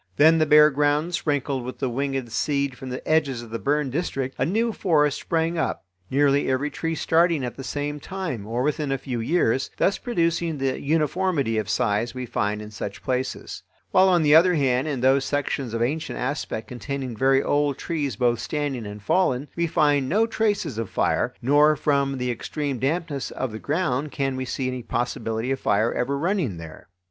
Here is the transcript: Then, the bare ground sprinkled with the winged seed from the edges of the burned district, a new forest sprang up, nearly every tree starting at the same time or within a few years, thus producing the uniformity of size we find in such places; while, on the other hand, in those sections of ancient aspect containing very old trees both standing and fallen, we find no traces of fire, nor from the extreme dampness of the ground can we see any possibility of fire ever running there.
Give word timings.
Then, 0.17 0.39
the 0.39 0.47
bare 0.47 0.71
ground 0.71 1.13
sprinkled 1.13 1.63
with 1.63 1.77
the 1.77 1.87
winged 1.87 2.31
seed 2.31 2.75
from 2.75 2.89
the 2.89 3.07
edges 3.07 3.43
of 3.43 3.51
the 3.51 3.59
burned 3.59 3.91
district, 3.91 4.33
a 4.39 4.45
new 4.47 4.71
forest 4.73 5.19
sprang 5.19 5.59
up, 5.59 5.85
nearly 6.09 6.49
every 6.49 6.71
tree 6.71 6.95
starting 6.95 7.43
at 7.45 7.55
the 7.55 7.63
same 7.63 7.99
time 7.99 8.47
or 8.47 8.63
within 8.63 8.91
a 8.91 8.97
few 8.97 9.19
years, 9.19 9.69
thus 9.77 9.99
producing 9.99 10.57
the 10.57 10.81
uniformity 10.81 11.59
of 11.59 11.69
size 11.69 12.15
we 12.15 12.25
find 12.25 12.63
in 12.63 12.71
such 12.71 13.03
places; 13.03 13.61
while, 13.91 14.09
on 14.09 14.23
the 14.23 14.33
other 14.33 14.55
hand, 14.55 14.87
in 14.87 15.01
those 15.01 15.23
sections 15.23 15.71
of 15.71 15.83
ancient 15.83 16.17
aspect 16.17 16.67
containing 16.67 17.15
very 17.15 17.43
old 17.43 17.77
trees 17.77 18.15
both 18.15 18.39
standing 18.39 18.87
and 18.87 19.03
fallen, 19.03 19.47
we 19.55 19.67
find 19.67 20.09
no 20.09 20.25
traces 20.25 20.79
of 20.79 20.89
fire, 20.89 21.31
nor 21.43 21.75
from 21.75 22.17
the 22.17 22.31
extreme 22.31 22.79
dampness 22.79 23.29
of 23.29 23.51
the 23.51 23.59
ground 23.59 24.11
can 24.11 24.35
we 24.35 24.45
see 24.45 24.67
any 24.67 24.81
possibility 24.81 25.51
of 25.51 25.59
fire 25.59 25.93
ever 25.93 26.17
running 26.17 26.57
there. 26.57 26.87